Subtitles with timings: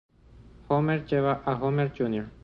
[0.67, 2.27] Homer lleva a Homer Jr.